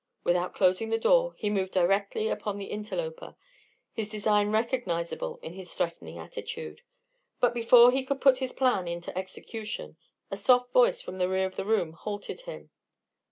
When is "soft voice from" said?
10.37-11.17